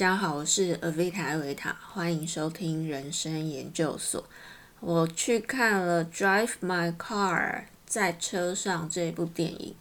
[0.00, 4.24] 大家好，我是 Avita 艾维塔，欢迎收听人生研究所。
[4.80, 7.36] 我去看了《Drive My Car》
[7.84, 9.74] 在车上这部电影，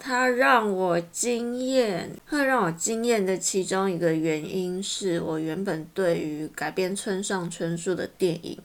[0.00, 2.10] 它让我惊艳。
[2.26, 8.58] 会让我惊艳的其中一个原因是我原本对于改编村上春树的电影，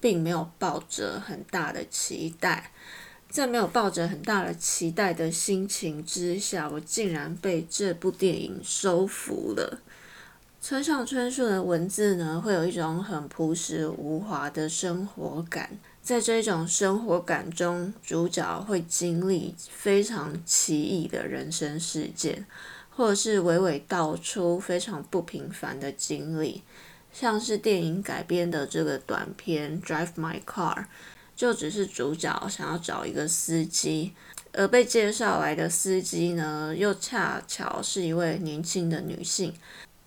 [0.00, 2.70] 并没有抱着很大的期待。
[3.28, 9.82] 在没有抱着很大的期待的心情之下，我竟然被这部电影收服了。
[10.62, 15.78] 村上春树的文字呢，会有一种很朴实无华的生活感。
[16.02, 22.46] 在这种生活感中，主角会经历非常奇异的人生事件，
[22.90, 26.62] 或者是娓娓道出非常不平凡的经历，
[27.10, 30.74] 像是电影改编的这个短片《Drive My Car》。
[31.34, 34.12] 就只是主角想要找一个司机，
[34.52, 39.54] 而被介绍来的司机呢，又恰巧是一位年轻的女性。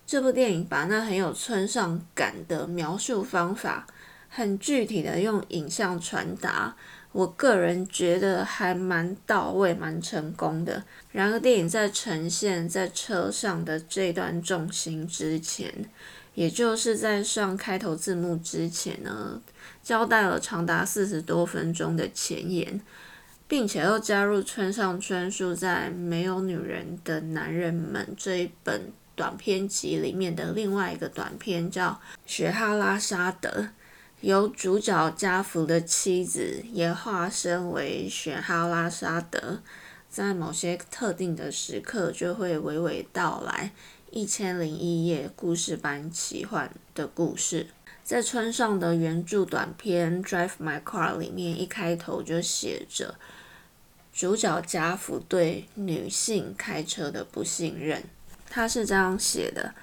[0.06, 3.86] 这部电影把那很有村上感的描述方法，
[4.28, 6.76] 很具体的用影像传达，
[7.12, 10.84] 我个人觉得还蛮到位、蛮成功的。
[11.10, 15.72] 然而，电影在呈现在车上的这段重心之前，
[16.34, 19.40] 也就是在上开头字幕之前呢，
[19.82, 22.80] 交代了长达四十多分钟的前言，
[23.48, 31.90] 并且又加入村上春树在《没有女人的男人们》这一本短篇集里面的另外一个短片，叫
[32.26, 33.48] 《雪哈拉沙德》，
[34.20, 39.60] 由主角加福的妻子也化身为雪哈拉沙德，
[40.10, 43.72] 在某些特定的时刻就会娓娓道来。
[44.10, 47.66] 一千零一夜故事般奇幻的故事，
[48.04, 53.16] 在村上的原著短片《Drive My Car》里面，一开头就写着
[54.12, 58.04] 主角家福对女性开车的不信任。
[58.56, 59.74] 他是这样写的：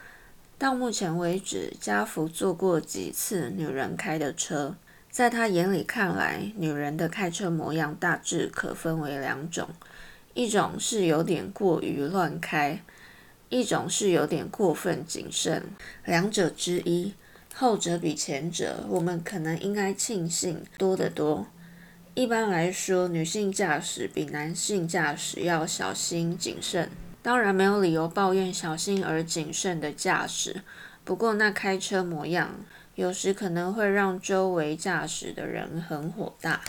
[0.58, 4.77] 到目前为止，家福坐过几次女人开的车，
[5.09, 9.67] 在他眼里看来，女人的开车模样大致可分为两种，
[10.33, 12.80] 一种是有点过于乱开。
[13.49, 15.65] 一种是有点过分谨慎，
[16.05, 17.14] 两者之一，
[17.54, 21.45] 后者比前者，我们可能应该庆幸多得多。
[22.14, 26.89] 一般来说，女性驾驶比男性驾驶要小心谨慎，
[27.21, 30.61] 当然没有理由抱怨小心而谨慎的驾驶。
[31.04, 32.55] 不过那开车模样，
[32.95, 36.61] 有时可能会让周围驾驶的人很火大。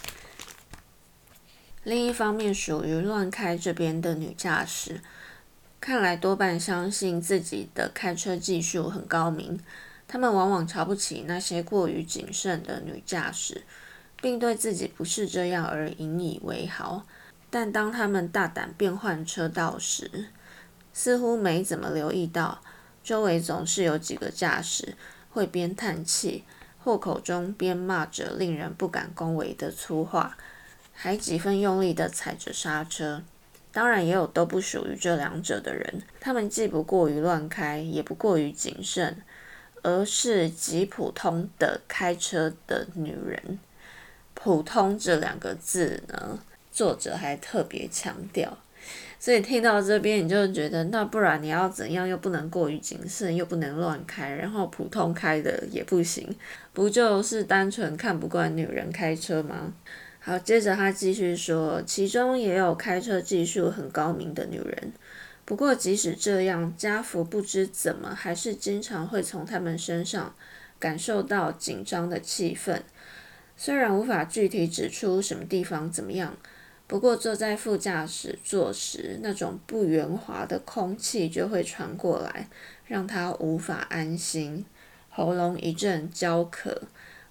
[1.85, 5.01] 另一方面，属于乱开这边的女驾驶。
[5.81, 9.59] 看来多半相信自己的开车技术很高明，
[10.07, 13.65] 他们往往瞧不起那些过于谨慎的女驾驶，
[14.21, 17.05] 并对自己不是这样而引以为豪。
[17.51, 20.27] 但当他们大胆变换车道时，
[20.93, 22.61] 似乎没怎么留意到，
[23.03, 24.95] 周围总是有几个驾驶
[25.31, 26.45] 会边叹气，
[26.83, 30.37] 或口中边骂着令人不敢恭维的粗话，
[30.93, 33.23] 还几分用力的踩着刹车。
[33.73, 39.23] 当然也有都不属于这两者的人，他们既不过于乱开，也不过于谨慎，
[39.83, 43.59] 而是极普通的开车的女人。
[44.35, 46.39] 普通这两个字呢，
[46.71, 48.59] 作者还特别强调，
[49.23, 52.09] 所以听到这边你就觉得，那不然你要怎样？
[52.09, 56.29] 又不能过于谨慎，又不能乱开，然后普通开的也不行，
[56.73, 59.73] 不就是单纯看不惯女人开车吗？
[60.19, 64.93] 好，接着他继续说，其中也有开车技术很高明的女人。
[65.45, 70.35] 不过，即使这样，家福不知怎么，还是经常会从他们身上
[70.81, 72.81] 感受到紧张的气氛。
[73.57, 76.37] 虽然无法具体指出什么地方怎么样，
[76.93, 82.51] 不过坐在副驾驶座时，那种不圆滑的空气就会传过来，
[82.85, 84.67] 让他无法安心，
[85.09, 86.83] 喉咙一阵焦渴。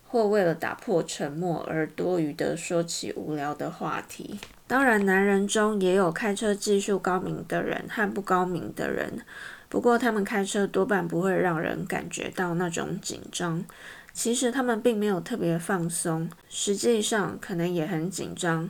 [0.08, 4.40] 或为了打破沉默而多余的说起无聊的话题。
[4.66, 9.22] 当然，男人中也有开车技术高明的人和不高明的人，
[9.70, 13.64] 不过他们开车多半不会让人感觉到那种紧张。
[14.12, 18.68] 其实他们并没有特别放松，实际上可能也很紧张。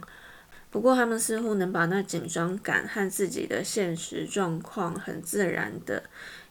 [0.71, 6.03] 不过他们似乎能把那紧张感和自己的现实状况很自然的，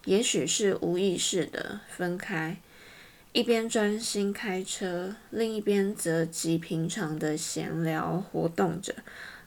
[0.04, 2.58] 也许是无意识的分开。
[3.32, 8.92] 一边专心开车，另一边则极平常的闲聊活动着，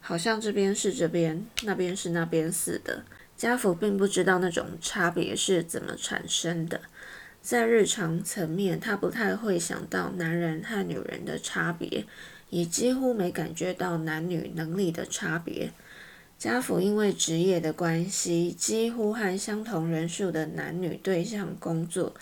[0.02, 3.04] 好像这边是这边，那边是那边似的。
[3.36, 6.80] 家福并不知道那种差别是怎么产生的，
[7.42, 12.06] 在日常层面，他不太会想到男人和女人的差别，
[12.54, 15.72] 也几乎没感觉到男女能力的差别。
[16.38, 22.14] 家父因为职业的关系，几乎和相同人数的男女对象工作，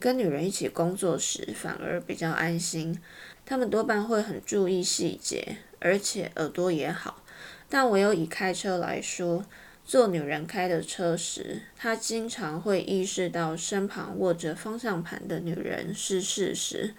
[0.00, 3.00] 跟女人一起工作时反而比较安心。
[3.44, 7.22] 他们多半会很注意细节，而且耳朵也好。
[7.68, 9.44] 但唯有以开车来说，
[9.84, 16.94] 做女人开的车时，他经常会意识到身旁握着方向盘的女人是事实。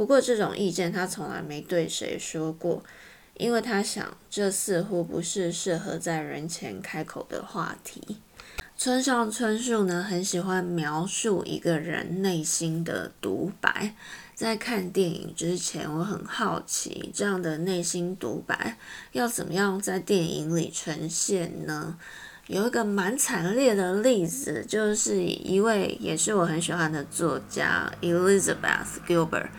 [0.00, 2.82] 不过这种意见他从来没对谁说过。
[3.36, 8.16] 因为他想，这似乎不是适合在人前开口的话题。
[8.78, 13.94] 村上春树呢，很喜欢描述一个人内心的独白。
[14.34, 18.78] 在看电影之前，我很好奇，这样的内心独白
[19.12, 21.98] 要怎么样在电影里呈现呢？
[22.46, 29.50] 有一个蛮惨烈的例子，就是一位也是我很喜欢的作家 Elizabeth Gilbert。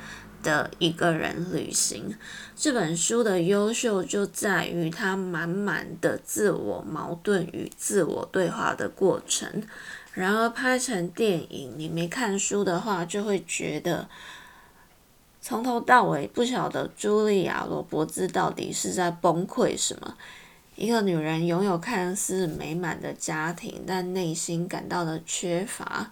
[0.42, 2.16] 的一个人旅行，
[2.56, 9.64] 这本书的优秀就在于它满满的自我矛盾与自我对话的过程。
[10.14, 14.10] 然而拍成电影，你没看书的话，就会觉得
[15.42, 20.16] 从头到尾不晓得茱莉亚·罗伯兹到底是在崩溃什么。
[20.76, 26.12] 一个女人拥有看似美满的家庭，但内心感到的缺乏。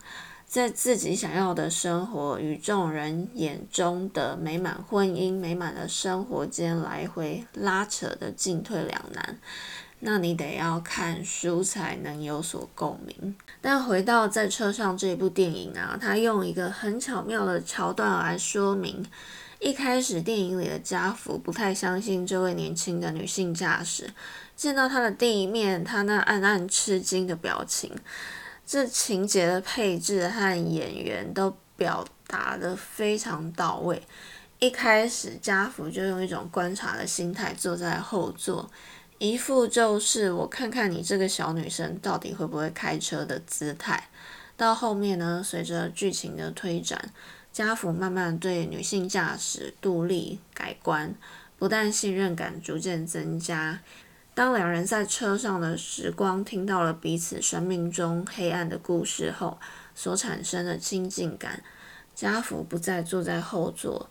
[0.49, 9.37] 在自己想要的生活与众人眼中的美满婚姻、美满的生活间来回拉扯的进退两难，
[9.99, 13.35] 那你得要看书才能有所共鸣。
[13.61, 19.05] 但回到在车上这部电影啊，他用一个很巧妙的桥段来说明：
[19.59, 24.09] 一开始电影里的家福不太相信这位年轻的女性驾驶，
[24.55, 27.95] 见到她的第一面，他那暗暗吃惊的表情。
[28.71, 34.00] 这情节的配置和演员都表达的非常到位。
[34.60, 38.69] 一开始，家福就用一种观察的心态坐在后座，
[39.18, 44.07] 一副就是我看看你这个小女生到底会不会开车的姿态。
[44.56, 47.12] 到后面呢，随着剧情的推展，
[47.51, 51.16] 家福慢慢对女性驾驶杜丽改观，
[51.57, 53.80] 不但信任感逐渐增加。
[54.39, 59.59] 当两人在车上的时光听到了彼此生命中黑暗的故事后，
[59.94, 61.62] 所产生的亲近感，
[62.15, 64.09] 家福不再坐在后座，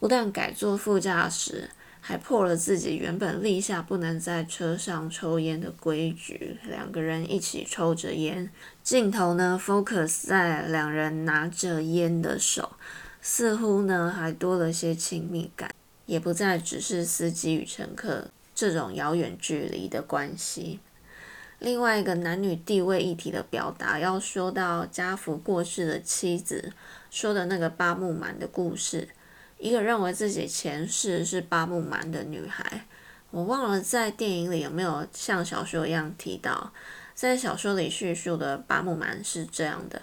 [0.00, 1.70] 不但改坐副驾驶，
[2.00, 8.50] 还破了自己原本立下不能在车上抽烟的规矩，两个人一起抽着烟，
[8.82, 12.72] 镜头呢 focus 在两人拿着烟的手，
[13.20, 15.72] 似乎呢还多了些亲密感，
[16.06, 18.32] 也不再只是司机与乘客。
[18.60, 20.80] 这种遥远距离的关系，
[21.60, 26.70] 另外一个男女地位议题的表达，要说到家福过世的妻子
[27.10, 29.08] 说的那个八木满的故事。
[29.56, 32.84] 一个认为自己前世是八木满的女孩，
[33.30, 36.74] 我忘了在电影里有没有像小说一样提到。
[37.14, 40.02] 在小说里叙述的八木满是这样的：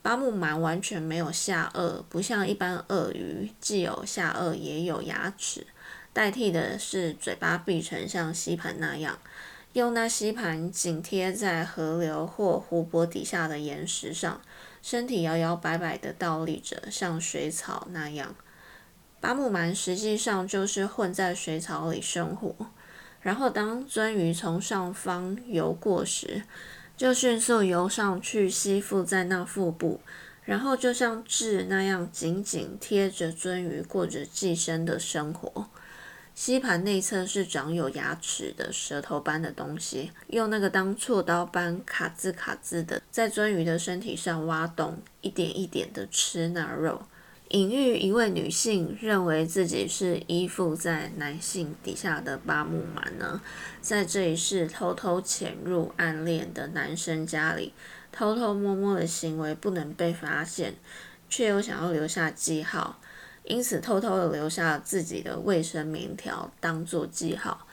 [0.00, 5.66] 八木满完全没有下颚，不像一般鳄鱼，既有下颚也有牙齿。
[6.12, 9.18] 代替的是嘴巴闭成像吸盘那样，
[9.74, 14.40] 用那吸盘紧贴在河流或湖泊底下的岩石上，
[14.82, 18.34] 身体摇摇摆摆的倒立着，像水草那样。
[19.20, 22.54] 巴木蛮实际上就是混在水草里生活，
[23.20, 26.42] 然后当鳟鱼从上方游过时，
[26.96, 30.00] 就迅速游上去吸附在那腹部，
[30.42, 35.68] 然后就像痣那样紧紧贴着鳟鱼，过着寄生的生活。
[36.40, 47.02] 吸盘内侧是长有牙齿的舌头般的东西，用那个当锉刀般卡兹卡兹的在鳟鱼的身体上挖洞，一点一点的吃那肉，
[47.48, 53.42] 隐喻一位女性认为自己是依附在男性底下的巴木蛮呢，
[53.82, 57.74] 在这一世偷偷潜入暗恋的男生家里，
[58.10, 60.72] 偷偷摸摸的行为不能被发现，
[61.28, 62.98] 却又想要留下记号。
[63.44, 67.66] 因此，偷偷的留下自己的卫生棉条当做记号。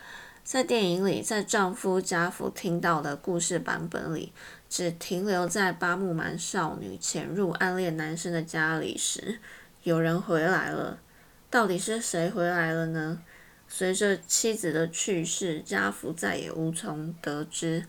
[0.44, 4.32] 在电影里，在丈夫家福听到的故事版本里，
[4.70, 9.40] 只停留在八木蛮少女潜入暗恋男生的家里时，
[9.84, 11.00] 有人回来了。
[11.50, 13.22] 到底是谁回来了呢？
[13.68, 17.86] 随着妻子的去世，家福再也无从得知。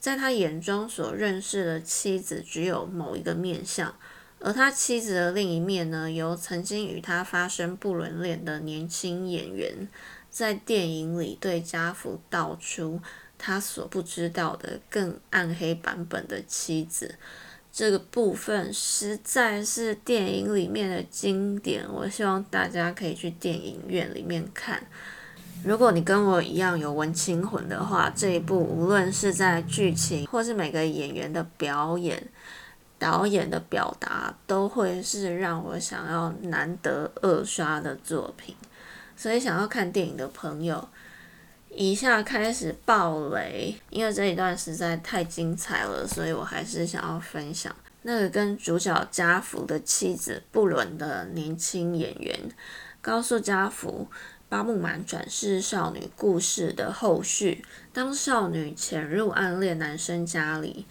[0.00, 3.94] 在他眼中所认识的妻子，只有某一个面相。
[4.40, 9.86] 而他妻子的另一面呢，由曾经与他发生不伦恋的年轻演员，
[10.30, 13.00] 在电影里对家福道出
[13.38, 17.16] 他所不知道的更暗黑版本的妻子。
[17.72, 24.82] 这个部分实在是电影里面的经典，我希望大家可以去电影院里面看。
[25.62, 32.26] 如果你跟我一样有文青魂的话，这一部无论是在剧情或是每个演员的表演、
[33.00, 38.54] 导演的表达，都会是让我想要难得二刷的作品。
[39.16, 40.88] 所以想要看电影的朋友，
[41.70, 52.38] 以下开始爆雷，因为这一段实在太精彩了，所以我还是想要分享那个跟主角家福的妻子不伦的年轻演员，
[53.00, 54.06] 告诉家福。
[54.48, 57.64] 巴木满转世少女故事的后续。
[57.92, 60.86] 当少女潜入暗恋男生家里，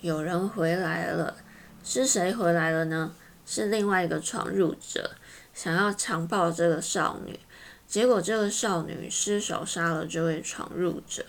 [0.00, 1.36] 有人回来了，
[1.84, 3.12] 是谁回来了呢？
[3.44, 5.10] 是另外一个闯入者，
[5.52, 7.38] 想要强暴这个少女，
[7.86, 11.24] 结果这个少女失手杀了这位闯入者。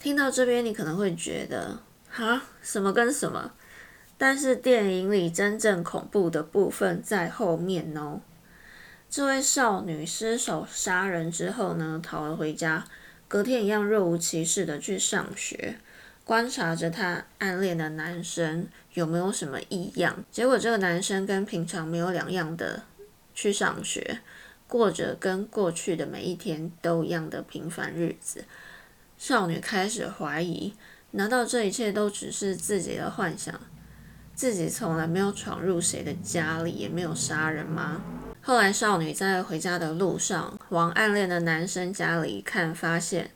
[0.00, 3.52] 听到这边，你可能会觉得，哈，什么跟什么？
[4.16, 8.20] 但是电影里真正恐怖的部分在后面哦。
[9.10, 12.84] 这位少女失手杀人之后呢，逃了回家。
[13.28, 15.78] 隔天一样若无其事的去上学，
[16.28, 20.22] 观察着她暗恋的男生有没有什么异样。
[20.30, 22.82] 结果这个男生跟平常没有两样的
[23.32, 24.20] 去上学，
[24.66, 28.44] 过着跟过去的每一天都一样的平凡日子。
[29.16, 30.74] 少女开始怀疑，
[31.12, 33.58] 难道这一切都只是自己的幻想？
[34.34, 38.02] 自己从来没有闯入谁的家里，也没有杀人吗？
[38.42, 43.30] 后来，少女在回家的路上往暗恋的男生家里看，发现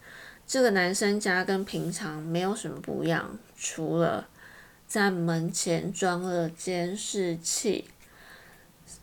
[0.52, 4.28] 这个男生家跟平常没有什么不一样，除了
[4.86, 7.86] 在门前装了监视器。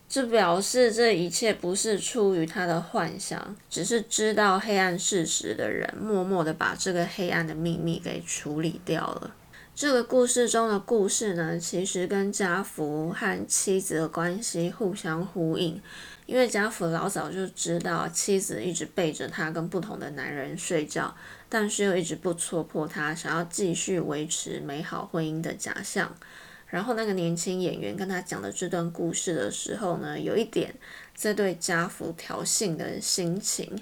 [0.07, 9.35] 这表示这一切不是出于他的幻想，只是知道黑暗事实的人默默的把这个黑暗的秘密给处理掉了。
[9.79, 15.81] 这个故事中的故事呢，其实跟家福和妻子的关系互相呼应，
[16.25, 21.15] 因为家福老早就知道妻子一直背着他跟不同的男人睡觉，
[21.47, 26.13] 但是又一直不戳破他想要继续维持美好婚姻的假象。
[26.67, 30.75] 然后那个年轻演员跟他讲的这段故事的时候呢，有一点
[31.15, 33.81] 在对家福挑衅的心情。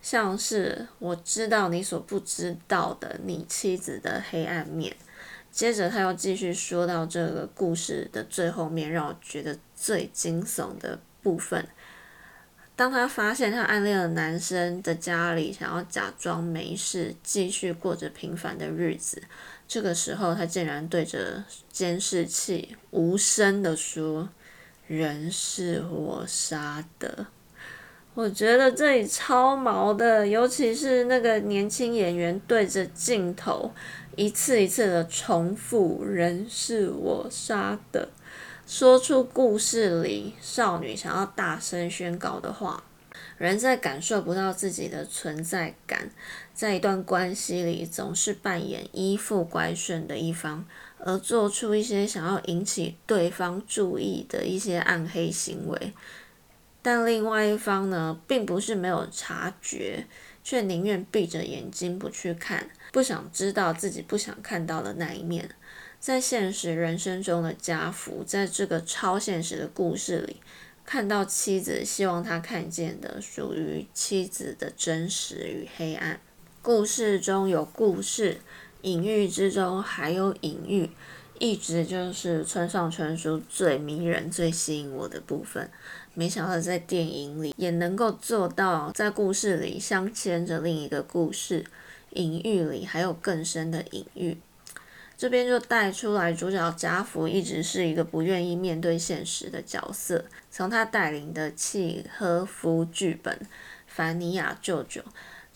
[0.00, 4.94] 像是我知道你所不知道的你妻子的黑暗面。
[5.58, 11.66] 接着他又继续说到这个故事的最后面，让我觉得最惊悚的部分。
[12.76, 19.20] 当他发现他暗恋的男生的家里想要假装没事，继续过着平凡的日子，
[19.66, 24.28] 这个时候他竟然对着监视器无声的说
[24.86, 27.26] ：“人是我杀的。”
[28.14, 33.72] 我觉得这里超毛的，尤其是那个年轻演员对着镜头
[34.18, 38.08] 一次一次的重复“人是我杀的”，
[38.66, 42.82] 说出故事里少女想要大声宣告的话。
[43.36, 46.10] 人在感受不到自己的存在感，
[46.52, 50.64] 在一段关系里总是扮演依附乖顺的一方，
[50.98, 55.92] 而做出一些想要引起对方注意的一些暗黑行为。
[56.82, 60.04] 但另外一方呢，并不是没有察觉，
[60.48, 65.50] 却宁愿闭着眼睛不去看，不想知道自己不想看到的那一面。
[66.00, 70.38] 在现实人生中的家福，在这个超现实的故事里，
[70.86, 76.18] 看到妻子希望他看见的，属于妻子的真实与黑暗。
[76.62, 78.40] 故事中有故事，
[78.80, 80.88] 隐喻之中还有隐喻，
[81.38, 85.70] 一直就是村上春树最迷人、最吸引我的部分。
[86.14, 91.64] 没想到在电影里也能够做到，在故事里镶嵌着另一个故事，
[92.10, 94.36] 隐喻里还有更深的隐喻。
[95.16, 100.24] 这边就带出来，主角贾福一直是一个不愿意面对现实的角色。
[100.50, 103.34] 从他带领的契诃夫剧本
[103.86, 105.00] 《凡尼亚舅舅》，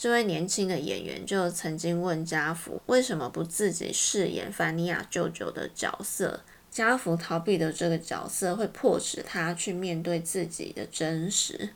[0.03, 6.43] 这位年轻的演员就曾经问家福，为什么不自己饰演凡尼亚舅舅的角色？
[6.73, 11.69] 家福逃避的这个角色会迫使他去面对自己的真实，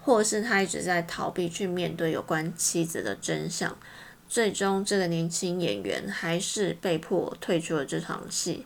[0.00, 3.76] 或是他一直在逃避去面对有关妻子的真相。
[4.28, 8.64] 最终，这个年轻演员还是被迫退出了这场戏。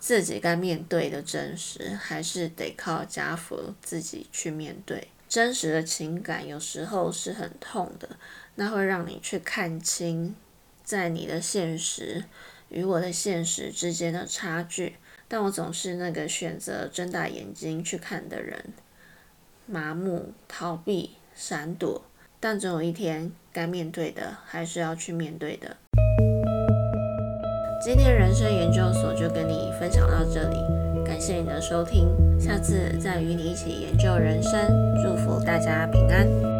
[0.00, 5.06] 自己该面对的真实，还是得靠家福自己去面对。
[5.28, 8.08] 真实的情感有时候是很痛的，
[8.54, 10.34] 那会让你去看清，
[10.84, 12.24] 在你的现实。
[12.68, 14.96] 与我的现实之间的差距，
[15.28, 18.72] 但我总是那个选择睁大眼睛去看的人，
[19.66, 22.02] 麻木、逃避、闪躲，
[22.40, 25.76] 但总有一天该面对的还是要去面对的。
[27.80, 30.56] 今天人生研究所就跟你分享到这里，
[31.16, 34.52] 感谢你的收听，下次再与你一起研究人生，
[35.02, 36.55] 祝福大家平安。